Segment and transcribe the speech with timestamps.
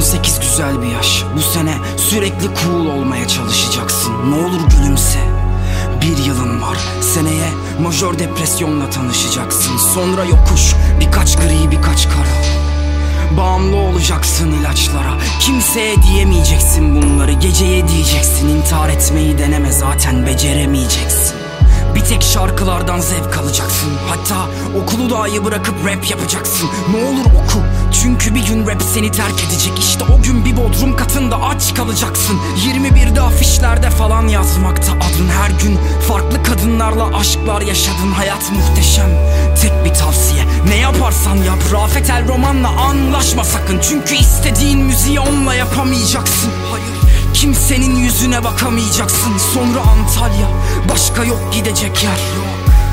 [0.00, 1.24] 18 güzel bir yaş.
[1.36, 4.12] Bu sene sürekli cool olmaya çalışacaksın.
[4.30, 5.18] Ne olur gülümse.
[6.02, 6.78] Bir yılın var.
[7.14, 7.48] Seneye
[7.82, 9.76] majör depresyonla tanışacaksın.
[9.76, 12.34] Sonra yokuş birkaç gri birkaç kara.
[13.36, 15.14] Bağımlı olacaksın ilaçlara.
[15.40, 17.32] Kimseye diyemeyeceksin bunları.
[17.32, 19.72] Geceye diyeceksin intihar etmeyi deneme.
[19.72, 21.36] Zaten beceremeyeceksin.
[21.94, 23.90] Bir tek şarkılardan zevk alacaksın.
[24.08, 24.46] Hatta
[24.82, 26.68] okulu dahi bırakıp rap yapacaksın.
[26.92, 27.58] Ne olur oku
[27.92, 29.78] çünkü bir gün rap seni terk edecek.
[29.78, 32.38] İşte o gün bir bodrum katında aç kalacaksın.
[32.66, 35.28] 21'de afişlerde falan yazmakta adın.
[35.28, 38.12] Her gün farklı kadınlarla aşklar yaşadın.
[38.12, 39.10] Hayat muhteşem.
[39.62, 40.44] Tek bir tavsiye.
[40.68, 41.58] Ne yaparsan yap.
[41.72, 43.80] Rafet El Roman'la anlaşma sakın.
[43.88, 46.50] Çünkü istediğin müziği onunla yapamayacaksın.
[46.70, 47.00] Hayır.
[47.34, 49.38] Kimsenin yüzüne bakamayacaksın.
[49.54, 50.48] Sonra Antalya.
[50.88, 52.20] Başka yok gidecek yer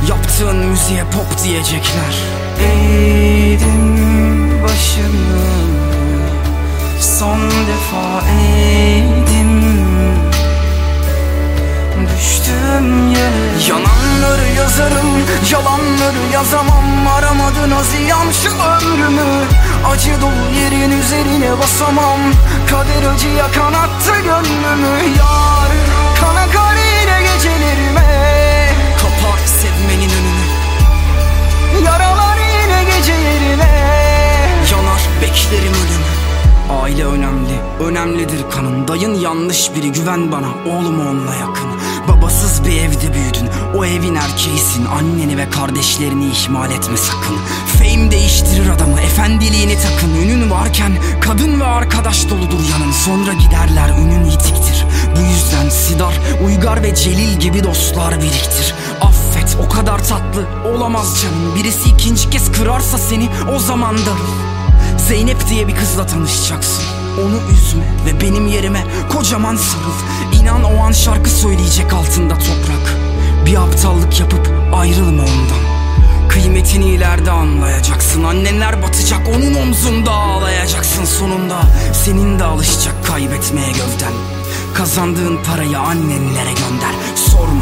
[0.10, 2.16] Yaptığın müziğe pop diyecekler.
[2.60, 4.07] Eğdim
[4.68, 5.48] başımı
[7.02, 9.62] Son defa eğdim.
[12.18, 13.48] Düştüm yere.
[13.70, 15.08] Yananları yazarım
[15.52, 17.08] Yalanları yazamam.
[17.08, 19.46] Aramadın aziyam şu ömrümü.
[19.92, 22.20] Acı dolu yerin üzerine basamam.
[22.70, 25.18] Kader acıya kanattı gönlümü.
[25.18, 25.72] Yar
[26.22, 28.27] kana kar yine gecelerime
[37.80, 38.88] önemlidir kanın.
[38.88, 39.92] Dayın yanlış biri.
[39.92, 40.48] Güven bana.
[40.48, 41.70] Oğlum onunla yakın.
[42.08, 43.50] Babasız bir evde büyüdün.
[43.76, 44.86] O evin erkeğisin.
[44.86, 47.38] Anneni ve kardeşlerini ihmal etme sakın.
[47.78, 49.02] Fame değiştirir adamı.
[49.02, 50.16] Efendiliğini takın.
[50.16, 52.92] Ünün varken kadın ve arkadaş doludur yanın.
[52.92, 56.14] Sonra giderler ünün yitiktir Bu yüzden Sidar,
[56.46, 58.74] Uygar ve Celil gibi dostlar biriktir.
[59.02, 59.58] Affet.
[59.66, 60.46] O kadar tatlı
[60.76, 61.56] olamaz canım.
[61.56, 64.98] Birisi ikinci kez kırarsa seni o zaman darıl.
[65.08, 70.42] Zeynep diye bir kızla tanışacaksın Onu üzme ve benim yerime kocaman sarıl.
[70.42, 72.98] İnan o an şarkı söyleyecek altında toprak.
[73.46, 75.78] Bir aptallık yapıp ayrılma ondan.
[76.30, 78.24] Kıymetini ileride anlayacaksın.
[78.24, 81.62] Annenler batacak onun omzunda ağlayacaksın sonunda.
[81.94, 84.14] Senin de alışacak kaybetmeye gövden.
[84.74, 86.97] Kazandığın parayı annenlere gönder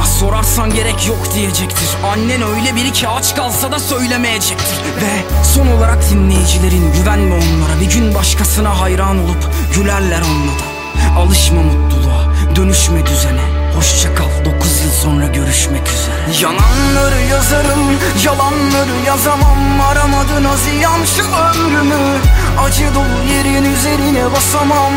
[0.06, 1.90] sorarsan gerek yok diyecektir.
[2.04, 4.78] Annen öyle biri ki aç kalsa da söylemeyecektir.
[5.02, 7.80] Ve son olarak dinleyicilerin güvenme onlara.
[7.82, 10.76] Bir gün başkasına hayran olup gülerler onunla da
[11.20, 13.42] Alışma mutluluğa dönüşme düzene.
[13.76, 16.42] Hoşça kal 9 yıl sonra görüşmek üzere.
[16.42, 19.82] Yananları yazarım yalanları yazamam.
[19.82, 22.20] Aramadın aziyam şu ömrümü.
[22.60, 24.94] Acı dolu yerin üzerine basamam.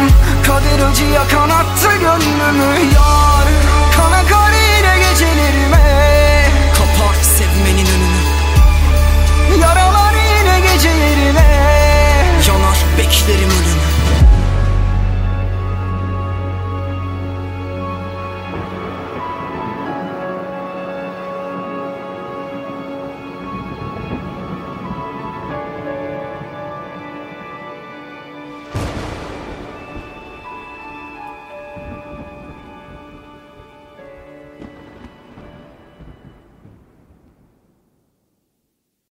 [0.47, 2.95] Kader acıya kanattı gönlümü.
[2.95, 3.18] Yar